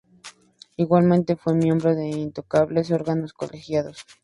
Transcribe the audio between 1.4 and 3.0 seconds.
miembro de incontables